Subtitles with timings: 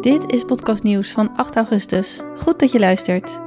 [0.00, 2.20] Dit is podcast nieuws van 8 augustus.
[2.36, 3.40] Goed dat je luistert.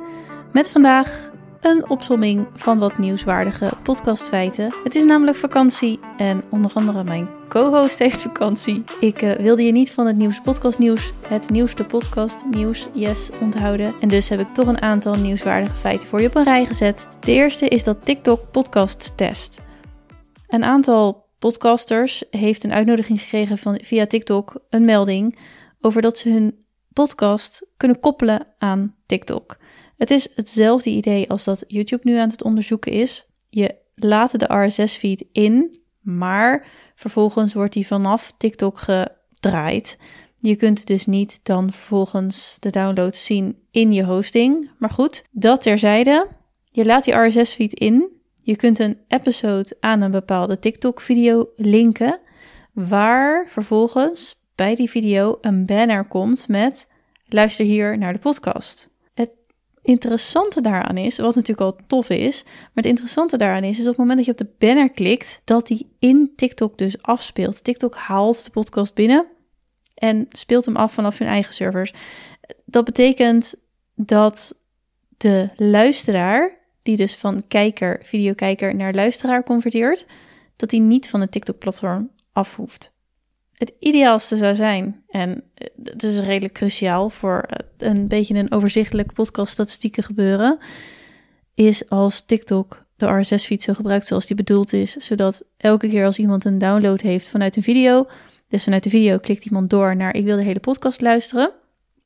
[0.53, 1.31] Met vandaag
[1.61, 4.73] een opsomming van wat nieuwswaardige podcastfeiten.
[4.83, 8.83] Het is namelijk vakantie en onder andere mijn co-host heeft vakantie.
[8.99, 13.93] Ik uh, wilde je niet van het nieuws podcastnieuws, het nieuwste podcast nieuws, yes, onthouden.
[13.99, 17.07] En dus heb ik toch een aantal nieuwswaardige feiten voor je op een rij gezet.
[17.19, 19.59] De eerste is dat TikTok podcasts test.
[20.47, 25.37] Een aantal podcasters heeft een uitnodiging gekregen van, via TikTok, een melding
[25.79, 26.57] over dat ze hun
[26.93, 29.57] podcast kunnen koppelen aan TikTok.
[29.97, 33.25] Het is hetzelfde idee als dat YouTube nu aan het onderzoeken is.
[33.49, 39.97] Je laat de RSS-feed in, maar vervolgens wordt die vanaf TikTok gedraaid.
[40.39, 44.71] Je kunt dus niet dan vervolgens de downloads zien in je hosting.
[44.77, 46.27] Maar goed, dat terzijde.
[46.71, 48.20] Je laat die RSS-feed in.
[48.43, 52.19] Je kunt een episode aan een bepaalde TikTok-video linken,
[52.73, 56.87] waar vervolgens bij die video een banner komt met
[57.27, 58.89] luister hier naar de podcast.
[59.13, 59.31] Het
[59.81, 63.89] interessante daaraan is, wat natuurlijk al tof is, maar het interessante daaraan is, is op
[63.89, 67.63] het moment dat je op de banner klikt, dat die in TikTok dus afspeelt.
[67.63, 69.25] TikTok haalt de podcast binnen
[69.93, 71.93] en speelt hem af vanaf hun eigen servers.
[72.65, 73.53] Dat betekent
[73.95, 74.55] dat
[75.17, 80.05] de luisteraar, die dus van kijker, videokijker naar luisteraar converteert,
[80.55, 82.93] dat die niet van het TikTok-platform af hoeft.
[83.53, 85.43] Het ideaalste zou zijn, en
[85.83, 87.45] het is redelijk cruciaal voor
[87.77, 90.57] een beetje een overzichtelijk podcast-statistieken gebeuren,
[91.53, 96.19] is als TikTok de RSS-feed zo gebruikt zoals die bedoeld is, zodat elke keer als
[96.19, 98.07] iemand een download heeft vanuit een video,
[98.47, 101.51] dus vanuit de video klikt iemand door naar ik wil de hele podcast luisteren,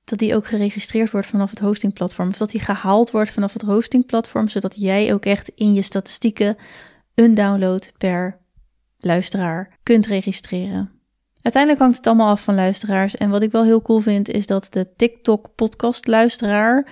[0.06, 3.62] dat die ook geregistreerd wordt vanaf het hostingplatform, of dat die gehaald wordt vanaf het
[3.62, 6.58] hostingplatform, zodat jij ook echt in je statistieken
[7.16, 8.40] een download per
[8.98, 10.92] luisteraar kunt registreren.
[11.42, 13.16] Uiteindelijk hangt het allemaal af van luisteraars.
[13.16, 16.88] En wat ik wel heel cool vind, is dat de TikTok-podcast-luisteraar.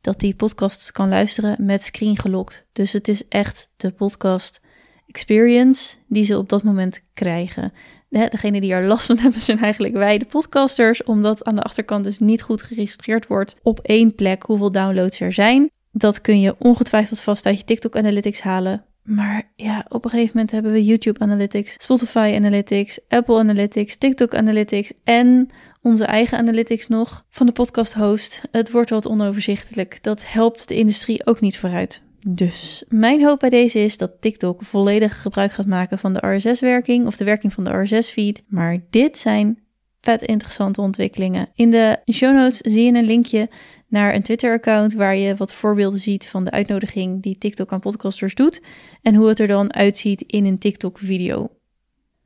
[0.00, 2.66] dat die podcasts kan luisteren met screen gelokt.
[2.72, 4.60] Dus het is echt de podcast
[5.06, 7.72] experience die ze op dat moment krijgen.
[8.12, 12.04] Degene die er last van hebben zijn eigenlijk wij, de podcasters, omdat aan de achterkant
[12.04, 15.70] dus niet goed geregistreerd wordt op één plek hoeveel downloads er zijn.
[15.92, 18.84] Dat kun je ongetwijfeld vast uit je TikTok Analytics halen.
[19.02, 24.34] Maar ja, op een gegeven moment hebben we YouTube Analytics, Spotify Analytics, Apple Analytics, TikTok
[24.34, 25.48] Analytics en
[25.82, 28.42] onze eigen analytics nog van de podcast host.
[28.50, 30.02] Het wordt wat onoverzichtelijk.
[30.02, 32.02] Dat helpt de industrie ook niet vooruit.
[32.30, 37.06] Dus mijn hoop bij deze is dat TikTok volledig gebruik gaat maken van de RSS-werking
[37.06, 38.42] of de werking van de RSS-feed.
[38.46, 39.62] Maar dit zijn
[40.00, 41.48] vet interessante ontwikkelingen.
[41.54, 43.50] In de show notes zie je een linkje
[43.88, 48.34] naar een Twitter-account waar je wat voorbeelden ziet van de uitnodiging die TikTok aan podcasters
[48.34, 48.62] doet
[49.02, 51.50] en hoe het er dan uitziet in een TikTok-video.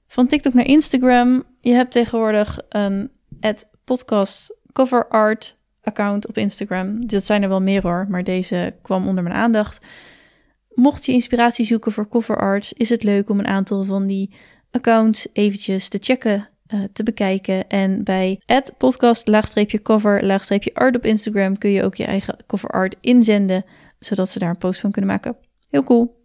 [0.06, 1.44] Van TikTok naar Instagram.
[1.60, 3.10] Je hebt tegenwoordig een
[3.84, 7.06] podcast cover art account op Instagram.
[7.06, 9.86] Dat zijn er wel meer hoor, maar deze kwam onder mijn aandacht.
[10.74, 14.34] Mocht je inspiratie zoeken voor cover art, is het leuk om een aantal van die
[14.70, 17.68] accounts eventjes te checken uh, te bekijken.
[17.68, 18.40] En bij
[18.78, 23.64] podcast laagstreepje cover laagstreepje art op Instagram kun je ook je eigen cover art inzenden,
[23.98, 25.36] zodat ze daar een post van kunnen maken.
[25.70, 26.24] Heel cool.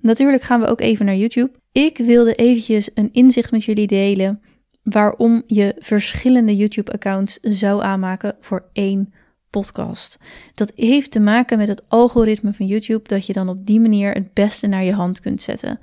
[0.00, 1.50] Natuurlijk gaan we ook even naar YouTube.
[1.72, 4.42] Ik wilde eventjes een inzicht met jullie delen
[4.82, 9.12] waarom je verschillende YouTube-accounts zou aanmaken voor één
[9.50, 10.18] podcast.
[10.54, 14.12] Dat heeft te maken met het algoritme van YouTube, dat je dan op die manier
[14.12, 15.78] het beste naar je hand kunt zetten.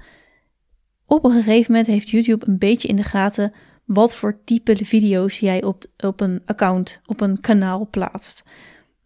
[1.06, 3.54] Op een gegeven moment heeft YouTube een beetje in de gaten
[3.86, 8.44] wat voor type video's jij op, op een account, op een kanaal plaatst.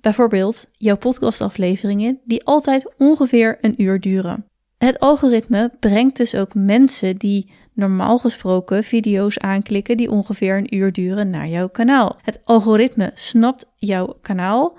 [0.01, 4.45] Bijvoorbeeld jouw podcastafleveringen die altijd ongeveer een uur duren.
[4.77, 10.91] Het algoritme brengt dus ook mensen die normaal gesproken video's aanklikken die ongeveer een uur
[10.91, 12.17] duren naar jouw kanaal.
[12.21, 14.77] Het algoritme snapt jouw kanaal.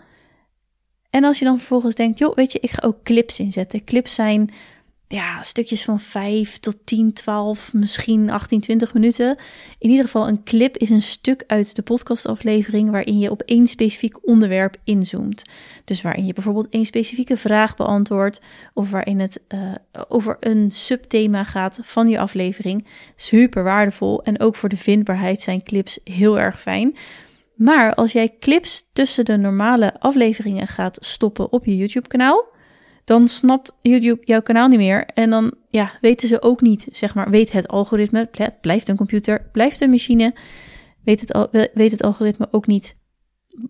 [1.11, 3.85] En als je dan vervolgens denkt, joh, weet je, ik ga ook clips inzetten.
[3.85, 4.51] Clips zijn
[5.15, 9.37] ja, stukjes van 5 tot 10, 12, misschien 18, 20 minuten.
[9.79, 13.67] In ieder geval, een clip is een stuk uit de podcastaflevering waarin je op één
[13.67, 15.43] specifiek onderwerp inzoomt.
[15.85, 18.41] Dus waarin je bijvoorbeeld één specifieke vraag beantwoordt,
[18.73, 19.75] of waarin het uh,
[20.09, 22.87] over een subthema gaat van je aflevering.
[23.17, 26.97] Super waardevol en ook voor de vindbaarheid zijn clips heel erg fijn.
[27.55, 32.53] Maar als jij clips tussen de normale afleveringen gaat stoppen op je YouTube-kanaal
[33.05, 35.07] dan snapt YouTube jouw kanaal niet meer.
[35.07, 38.31] En dan ja, weten ze ook niet, zeg maar, weet het algoritme,
[38.61, 40.35] blijft een computer, blijft een machine,
[41.05, 42.97] weet het, weet het algoritme ook niet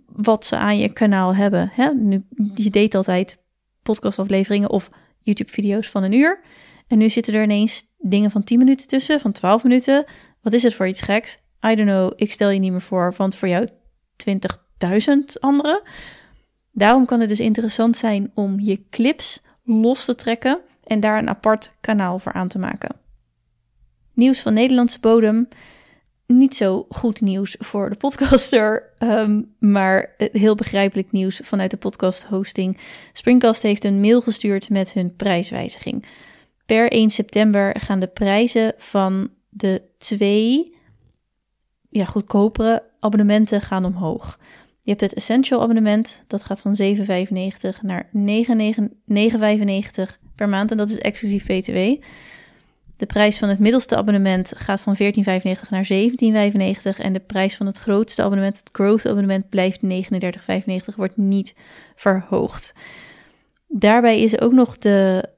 [0.06, 1.70] wat ze aan je kanaal hebben.
[1.72, 1.90] Hè?
[1.94, 3.42] Nu, je deed altijd
[3.82, 6.40] podcastafleveringen of YouTube-video's van een uur.
[6.86, 10.04] En nu zitten er ineens dingen van 10 minuten tussen, van 12 minuten.
[10.42, 11.38] Wat is het voor iets geks?
[11.66, 13.68] I don't know, ik stel je niet meer voor, want voor jou
[14.30, 14.34] 20.000
[15.40, 15.82] anderen.
[16.74, 21.28] Daarom kan het dus interessant zijn om je clips los te trekken en daar een
[21.28, 22.96] apart kanaal voor aan te maken.
[24.12, 25.48] Nieuws van Nederlandse bodem.
[26.26, 32.24] Niet zo goed nieuws voor de podcaster, ehm, maar heel begrijpelijk nieuws vanuit de podcast
[32.24, 32.78] hosting.
[33.12, 36.04] Springcast heeft een mail gestuurd met hun prijswijziging.
[36.66, 40.76] Per 1 september gaan de prijzen van de twee
[41.88, 44.38] ja, goedkopere abonnementen gaan omhoog.
[44.84, 48.12] Je hebt het Essential abonnement, dat gaat van 7,95 naar 9,95
[50.34, 52.02] per maand en dat is exclusief BTW.
[52.96, 55.02] De prijs van het middelste abonnement gaat van 14,95
[55.70, 55.96] naar 17,95
[56.98, 61.54] en de prijs van het grootste abonnement, het Growth abonnement, blijft 39,95, wordt niet
[61.96, 62.72] verhoogd.
[63.68, 65.28] Daarbij is ook nog de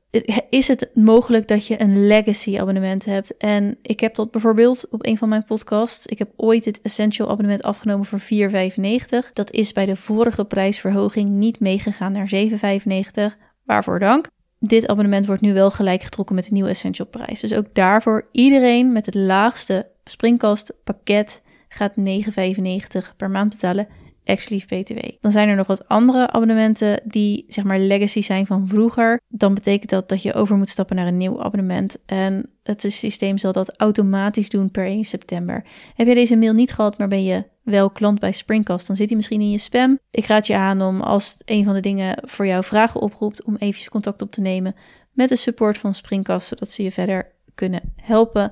[0.51, 3.37] is het mogelijk dat je een legacy abonnement hebt.
[3.37, 6.07] En ik heb dat bijvoorbeeld op een van mijn podcasts.
[6.07, 9.33] Ik heb ooit het Essential abonnement afgenomen voor 4,95.
[9.33, 13.37] Dat is bij de vorige prijsverhoging niet meegegaan naar 7,95.
[13.65, 14.27] Waarvoor dank.
[14.59, 17.41] Dit abonnement wordt nu wel gelijk getrokken met de nieuwe Essential prijs.
[17.41, 23.89] Dus ook daarvoor iedereen met het laagste Springcast pakket gaat 9,95 per maand betalen
[24.27, 24.99] exclusief BTW.
[25.21, 29.21] Dan zijn er nog wat andere abonnementen die zeg maar legacy zijn van vroeger.
[29.29, 31.97] Dan betekent dat dat je over moet stappen naar een nieuw abonnement.
[32.07, 35.65] En het systeem zal dat automatisch doen per 1 september.
[35.95, 39.07] Heb je deze mail niet gehad, maar ben je wel klant bij Springcast, dan zit
[39.07, 39.99] hij misschien in je spam.
[40.11, 43.57] Ik raad je aan om als een van de dingen voor jou vragen oproept, om
[43.57, 44.75] eventjes contact op te nemen
[45.13, 48.51] met de support van Springcast, zodat ze je verder kunnen helpen.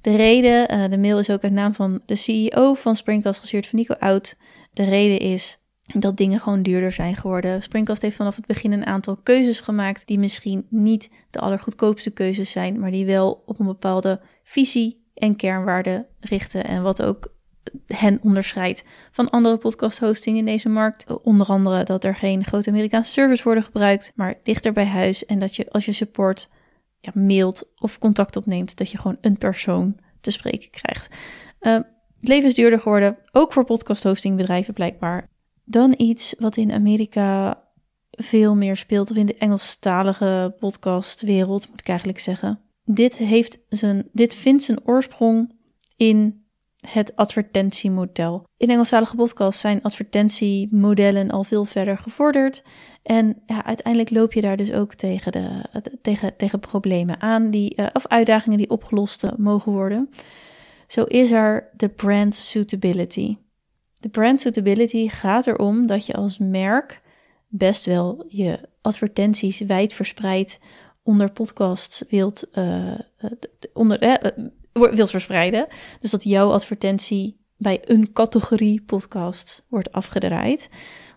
[0.00, 3.66] De reden, uh, de mail is ook uit naam van de CEO van Springcast, gestuurd
[3.66, 4.36] van Nico Oud.
[4.72, 7.62] De reden is dat dingen gewoon duurder zijn geworden.
[7.62, 12.50] Springcast heeft vanaf het begin een aantal keuzes gemaakt die misschien niet de allergoedkoopste keuzes
[12.50, 17.34] zijn, maar die wel op een bepaalde visie en kernwaarden richten en wat ook
[17.86, 21.22] hen onderscheidt van andere podcast hosting in deze markt.
[21.22, 25.38] Onder andere dat er geen grote Amerikaanse servers worden gebruikt, maar dichter bij huis en
[25.38, 26.48] dat je als je support
[27.00, 31.14] ja, mailt of contact opneemt, dat je gewoon een persoon te spreken krijgt.
[31.60, 31.78] Uh,
[32.22, 35.28] het leven is duurder geworden, ook voor podcast hostingbedrijven blijkbaar.
[35.64, 37.62] Dan iets wat in Amerika
[38.10, 42.60] veel meer speelt, of in de Engelstalige podcastwereld, moet ik eigenlijk zeggen.
[42.84, 45.54] Dit, heeft zijn, dit vindt zijn oorsprong
[45.96, 46.44] in
[46.88, 48.44] het advertentiemodel.
[48.56, 52.62] In Engelstalige podcasts zijn advertentiemodellen al veel verder gevorderd.
[53.02, 55.62] En ja, uiteindelijk loop je daar dus ook tegen, de,
[56.02, 60.10] tegen, tegen problemen aan, die, uh, of uitdagingen die opgelost mogen worden.
[60.92, 63.36] Zo is er de brand suitability.
[64.00, 67.02] De brand suitability gaat erom dat je als merk
[67.48, 70.60] best wel je advertenties wijd verspreid
[71.02, 72.98] onder podcasts wilt, uh,
[73.72, 75.66] onder, uh, wilt verspreiden.
[76.00, 80.68] Dus dat jouw advertentie bij een categorie podcast wordt afgedraaid,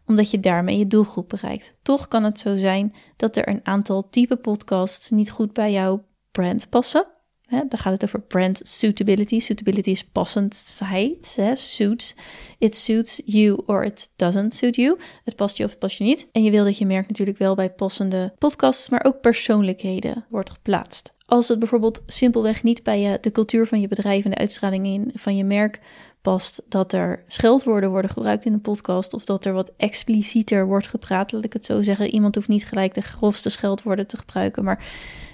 [0.06, 1.78] omdat je daarmee je doelgroep bereikt.
[1.82, 6.06] Toch kan het zo zijn dat er een aantal type podcasts niet goed bij jouw
[6.32, 7.15] brand passen.
[7.46, 9.40] Hè, dan gaat het over brand suitability.
[9.40, 11.34] Suitability is passendheid.
[11.36, 12.16] Hè, suits.
[12.58, 15.00] It suits you or it doesn't suit you.
[15.24, 16.28] Het past je of het past je niet.
[16.32, 20.50] En je wil dat je merk natuurlijk wel bij passende podcasts, maar ook persoonlijkheden wordt
[20.50, 21.14] geplaatst.
[21.26, 24.86] Als het bijvoorbeeld simpelweg niet bij je, de cultuur van je bedrijf en de uitstraling
[24.86, 25.80] in, van je merk
[26.22, 30.88] past, dat er scheldwoorden worden gebruikt in een podcast of dat er wat explicieter wordt
[30.88, 32.10] gepraat, laat ik het zo zeggen.
[32.10, 34.86] Iemand hoeft niet gelijk de grofste scheldwoorden te gebruiken, maar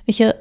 [0.06, 0.36] weet je,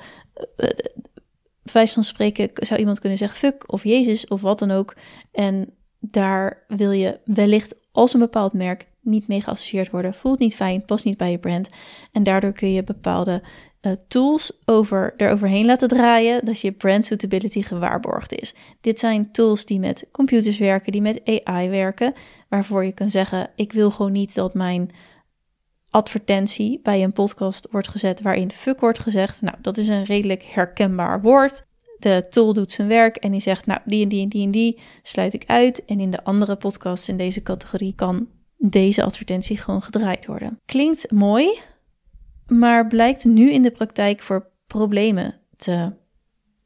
[1.70, 4.96] eh, wijze van spreken zou iemand kunnen zeggen fuck of Jezus of wat dan ook.
[5.32, 10.14] En daar wil je wellicht als een bepaald merk niet mee geassocieerd worden.
[10.14, 11.68] Voelt niet fijn, past niet bij je brand.
[12.12, 13.42] En daardoor kun je bepaalde
[13.82, 18.54] uh, tools over, eroverheen laten draaien, dat je brand suitability gewaarborgd is.
[18.80, 22.14] Dit zijn tools die met computers werken, die met AI werken,
[22.48, 24.90] waarvoor je kan zeggen: ik wil gewoon niet dat mijn
[25.90, 29.42] advertentie bij een podcast wordt gezet waarin fuck wordt gezegd.
[29.42, 31.68] Nou, dat is een redelijk herkenbaar woord.
[31.98, 34.50] De tool doet zijn werk en die zegt, nou, die en die en die en
[34.50, 35.84] die sluit ik uit.
[35.84, 40.60] En in de andere podcasts in deze categorie kan deze advertentie gewoon gedraaid worden.
[40.64, 41.58] Klinkt mooi,
[42.46, 45.92] maar blijkt nu in de praktijk voor problemen te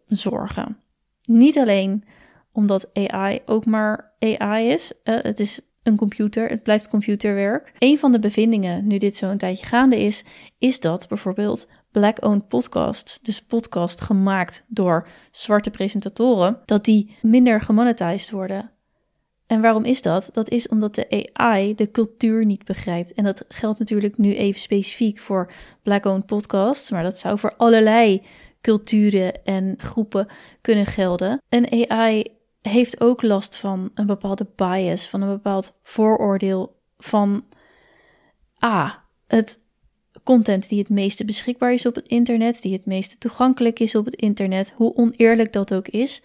[0.07, 0.79] zorgen.
[1.23, 2.05] Niet alleen
[2.53, 4.93] omdat AI ook maar AI is.
[5.05, 6.49] Uh, het is een computer.
[6.49, 7.73] Het blijft computerwerk.
[7.79, 10.25] Een van de bevindingen, nu dit zo een tijdje gaande is,
[10.59, 18.31] is dat bijvoorbeeld black-owned podcasts, dus podcast gemaakt door zwarte presentatoren, dat die minder gemonetized
[18.31, 18.71] worden.
[19.47, 20.29] En waarom is dat?
[20.33, 23.13] Dat is omdat de AI de cultuur niet begrijpt.
[23.13, 28.23] En dat geldt natuurlijk nu even specifiek voor black-owned podcasts, maar dat zou voor allerlei
[28.61, 30.27] culturen en groepen
[30.61, 31.43] kunnen gelden.
[31.49, 32.34] Een AI
[32.71, 37.45] heeft ook last van een bepaalde bias, van een bepaald vooroordeel van
[38.65, 39.61] A, het
[40.23, 44.05] content die het meeste beschikbaar is op het internet, die het meeste toegankelijk is op
[44.05, 46.23] het internet, hoe oneerlijk dat ook is,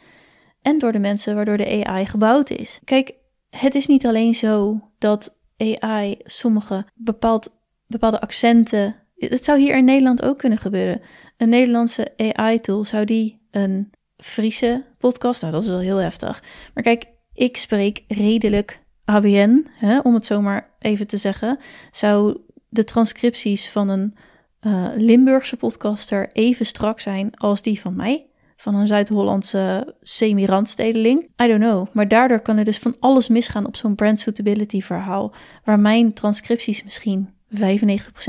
[0.62, 2.80] en door de mensen waardoor de AI gebouwd is.
[2.84, 3.14] Kijk,
[3.50, 7.50] het is niet alleen zo dat AI sommige bepaald,
[7.88, 8.96] bepaalde accenten.
[9.16, 11.02] Het zou hier in Nederland ook kunnen gebeuren.
[11.38, 15.42] Een Nederlandse AI-tool zou die een Friese podcast.
[15.42, 16.44] Nou, dat is wel heel heftig.
[16.74, 21.60] Maar kijk, ik spreek redelijk ABN, hè, om het zomaar even te zeggen.
[21.92, 22.38] Zou
[22.70, 24.14] de transcripties van een
[24.62, 28.28] uh, Limburgse podcaster even strak zijn als die van mij?
[28.58, 31.24] Van een Zuid-Hollandse semi-randstedeling?
[31.44, 31.88] I don't know.
[31.94, 35.34] Maar daardoor kan er dus van alles misgaan op zo'n brand suitability verhaal.
[35.64, 37.60] Waar mijn transcripties misschien 95%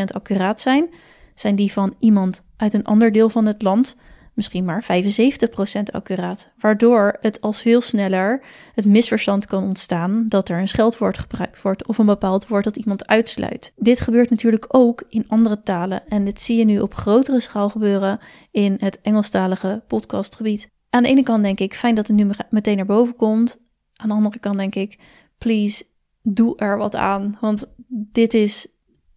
[0.06, 0.88] accuraat zijn,
[1.34, 3.96] zijn die van iemand uit een ander deel van het land
[4.40, 8.42] misschien maar 75% accuraat, waardoor het al veel sneller
[8.74, 12.76] het misverstand kan ontstaan dat er een scheldwoord gebruikt wordt of een bepaald woord dat
[12.76, 13.72] iemand uitsluit.
[13.76, 17.68] Dit gebeurt natuurlijk ook in andere talen en dit zie je nu op grotere schaal
[17.68, 18.18] gebeuren
[18.50, 20.68] in het Engelstalige podcastgebied.
[20.90, 23.60] Aan de ene kant denk ik, fijn dat het nu meteen naar boven komt.
[23.96, 24.98] Aan de andere kant denk ik,
[25.38, 25.84] please,
[26.22, 27.36] doe er wat aan.
[27.40, 28.66] Want dit is,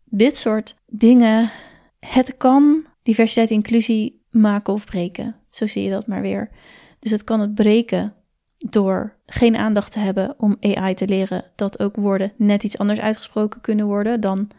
[0.06, 1.52] dit soort dingen,
[2.00, 5.36] het kan diversiteit inclusie maken of breken.
[5.50, 6.50] Zo zie je dat maar weer.
[7.00, 8.14] Dus het kan het breken
[8.58, 13.00] door geen aandacht te hebben om AI te leren dat ook woorden net iets anders
[13.00, 14.50] uitgesproken kunnen worden dan,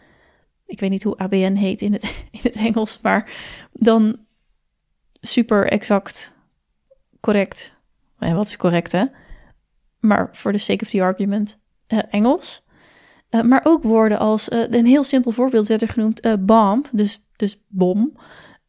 [0.66, 3.32] ik weet niet hoe ABN heet in het, in het Engels, maar
[3.72, 4.16] dan
[5.20, 6.32] super exact
[7.20, 7.78] correct.
[8.18, 9.04] En wat is correct hè?
[10.00, 12.62] Maar voor de sake of the argument, uh, Engels.
[13.30, 17.22] Uh, maar ook woorden als, uh, een heel simpel voorbeeld werd er genoemd, bomb, dus,
[17.36, 18.16] dus bom.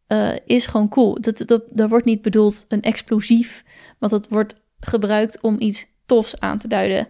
[0.08, 1.22] Uh, is gewoon cool.
[1.22, 3.64] Dat, dat, dat wordt niet bedoeld een explosief,
[4.00, 7.08] want dat wordt gebruikt om iets tofs aan te duiden,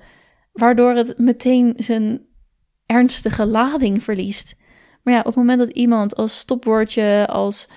[0.51, 2.25] waardoor het meteen zijn
[2.85, 4.55] ernstige lading verliest.
[5.03, 7.67] Maar ja, op het moment dat iemand als stopwoordje, als,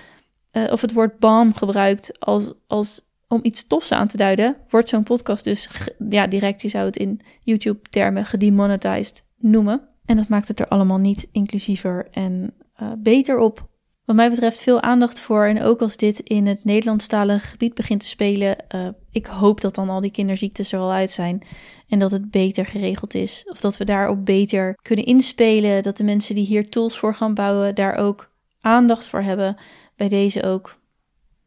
[0.51, 4.89] uh, of het woord bam gebruikt als, als om iets tofs aan te duiden, wordt
[4.89, 5.69] zo'n podcast dus
[6.09, 9.87] ja, direct, je zou het in YouTube-termen gedemonetized noemen.
[10.05, 13.68] En dat maakt het er allemaal niet inclusiever en uh, beter op
[14.09, 15.45] wat mij betreft veel aandacht voor.
[15.45, 19.75] En ook als dit in het Nederlandstalige gebied begint te spelen, uh, ik hoop dat
[19.75, 21.41] dan al die kinderziektes er al uit zijn.
[21.87, 23.45] En dat het beter geregeld is.
[23.49, 25.83] Of dat we daarop beter kunnen inspelen.
[25.83, 29.57] Dat de mensen die hier tools voor gaan bouwen, daar ook aandacht voor hebben.
[29.95, 30.79] Bij deze ook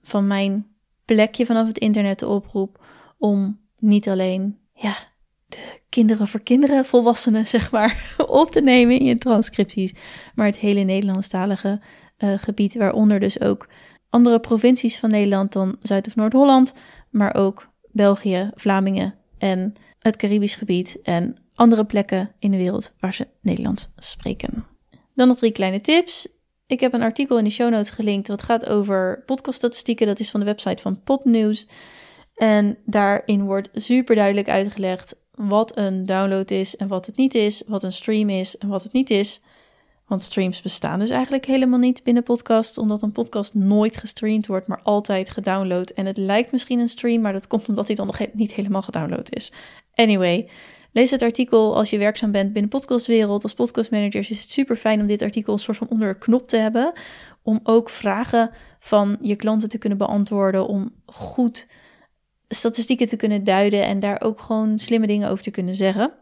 [0.02, 0.66] van mijn
[1.04, 2.84] plekje vanaf het internet de oproep
[3.18, 4.96] om niet alleen ja,
[5.46, 9.94] de kinderen voor kinderen, volwassenen zeg maar, op te nemen in je transcripties,
[10.34, 11.80] maar het hele Nederlandstalige
[12.22, 13.68] uh, gebied, waaronder dus ook
[14.10, 16.72] andere provincies van Nederland dan Zuid- of Noord-Holland,
[17.10, 23.12] maar ook België, Vlamingen en het Caribisch gebied en andere plekken in de wereld waar
[23.12, 24.66] ze Nederlands spreken.
[25.14, 26.28] Dan nog drie kleine tips.
[26.66, 30.06] Ik heb een artikel in de show notes gelinkt wat gaat over podcaststatistieken.
[30.06, 31.66] Dat is van de website van Podnews.
[32.34, 37.62] En daarin wordt super duidelijk uitgelegd wat een download is en wat het niet is,
[37.66, 39.40] wat een stream is en wat het niet is.
[40.12, 44.66] Want streams bestaan dus eigenlijk helemaal niet binnen podcast, omdat een podcast nooit gestreamd wordt,
[44.66, 45.90] maar altijd gedownload.
[45.90, 48.82] En het lijkt misschien een stream, maar dat komt omdat hij dan nog niet helemaal
[48.82, 49.52] gedownload is.
[49.94, 50.48] Anyway,
[50.92, 53.42] lees het artikel als je werkzaam bent binnen podcastwereld.
[53.42, 56.48] Als podcastmanager is het super fijn om dit artikel een soort van onder de knop
[56.48, 56.92] te hebben,
[57.42, 61.66] om ook vragen van je klanten te kunnen beantwoorden, om goed
[62.48, 66.21] statistieken te kunnen duiden en daar ook gewoon slimme dingen over te kunnen zeggen.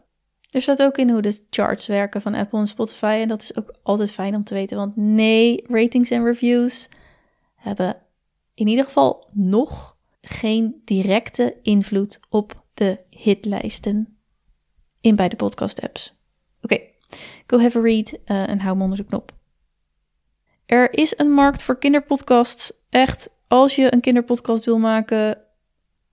[0.51, 3.17] Er staat ook in hoe de charts werken van Apple en Spotify.
[3.21, 4.77] En dat is ook altijd fijn om te weten.
[4.77, 6.89] Want nee, ratings en reviews
[7.55, 7.97] hebben
[8.53, 14.17] in ieder geval nog geen directe invloed op de hitlijsten
[15.01, 16.13] in beide podcast apps.
[16.61, 16.79] Oké,
[17.47, 19.31] go have a read uh, en hou me onder de knop.
[20.65, 22.73] Er is een markt voor kinderpodcasts.
[22.89, 25.41] Echt, als je een kinderpodcast wil maken,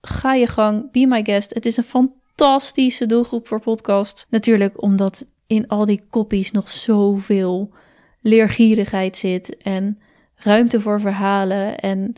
[0.01, 1.53] ga je gang, be my guest.
[1.53, 4.27] Het is een fantastisch fantastische doelgroep voor podcast.
[4.29, 7.71] Natuurlijk omdat in al die copies nog zoveel
[8.21, 9.99] leergierigheid zit en
[10.35, 12.13] ruimte voor verhalen en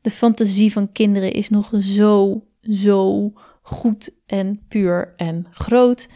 [0.00, 6.08] de fantasie van kinderen is nog zo, zo goed en puur en groot.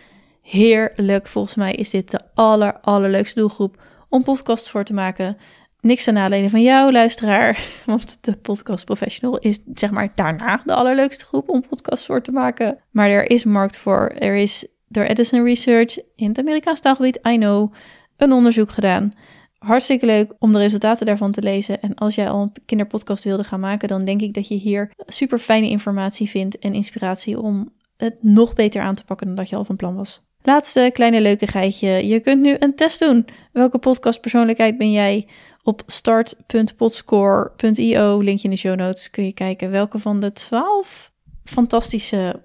[0.43, 1.27] Heerlijk.
[1.27, 5.37] Volgens mij is dit de aller, allerleukste doelgroep om podcasts voor te maken.
[5.81, 7.61] Niks ten nadele van jou, luisteraar.
[7.87, 12.33] Want de podcast professional is zeg maar daarna de allerleukste groep om podcasts voor te
[12.33, 12.79] maken.
[12.91, 14.13] Maar er is markt voor.
[14.19, 17.73] Er is door Edison Research in het Amerikaanse taalgebied, I know,
[18.17, 19.11] een onderzoek gedaan.
[19.59, 21.81] Hartstikke leuk om de resultaten daarvan te lezen.
[21.83, 24.93] En als jij al een kinderpodcast wilde gaan maken, dan denk ik dat je hier
[25.07, 29.49] super fijne informatie vindt en inspiratie om het nog beter aan te pakken dan dat
[29.49, 30.23] je al van plan was.
[30.43, 32.07] Laatste kleine leukigheidje.
[32.07, 33.27] Je kunt nu een test doen.
[33.53, 35.27] Welke podcastpersoonlijkheid ben jij?
[35.69, 41.13] Op start.podscore.io, linkje in de show notes, kun je kijken welke van de 12
[41.45, 42.43] fantastische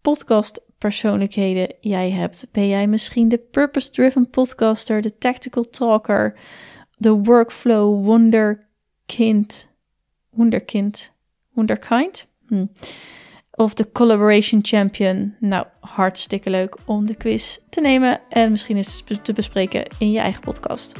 [0.00, 2.46] podcastpersoonlijkheden jij hebt.
[2.52, 6.38] Ben jij misschien de purpose-driven podcaster, de tactical talker,
[6.96, 9.68] de workflow wonderkind,
[10.30, 11.12] wonderkind,
[11.52, 12.26] wonderkind?
[12.46, 12.66] Hm
[13.50, 15.36] of de Collaboration Champion.
[15.40, 20.18] Nou, hartstikke leuk om de quiz te nemen en misschien eens te bespreken in je
[20.18, 20.92] eigen podcast.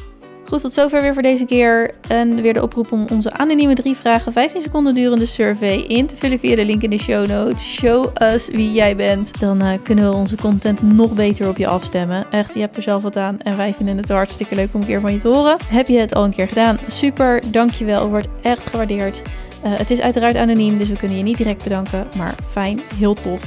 [0.51, 1.91] Goed, tot zover weer voor deze keer.
[2.09, 6.17] En weer de oproep om onze anonieme drie vragen, 15 seconden durende survey in te
[6.17, 7.75] vullen via de link in de show notes.
[7.75, 9.41] Show us wie jij bent.
[9.41, 12.27] Dan uh, kunnen we onze content nog beter op je afstemmen.
[12.31, 13.41] Echt, je hebt er zelf wat aan.
[13.41, 15.57] En wij vinden het hartstikke leuk om een keer van je te horen.
[15.65, 16.79] Heb je het al een keer gedaan?
[16.87, 18.09] Super, dankjewel.
[18.09, 19.23] Wordt echt gewaardeerd.
[19.65, 22.07] Uh, het is uiteraard anoniem, dus we kunnen je niet direct bedanken.
[22.17, 23.43] Maar fijn, heel tof.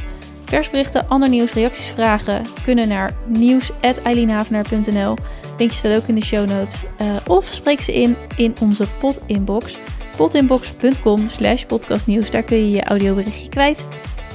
[0.53, 5.15] Persberichten, ander nieuws, reacties, vragen kunnen naar nieuws.eileenhavenaar.nl.
[5.57, 6.83] Linkje staat ook in de show notes.
[7.01, 9.77] Uh, of spreek ze in in onze potinbox.
[10.17, 12.31] potinbox.com slash podcastnieuws.
[12.31, 13.87] Daar kun je je audioberichtje kwijt.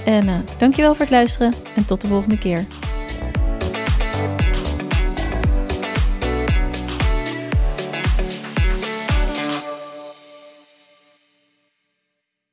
[0.04, 2.66] En uh, dankjewel voor het luisteren en tot de volgende keer.